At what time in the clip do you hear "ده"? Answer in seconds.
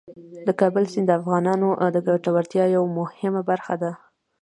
3.81-3.91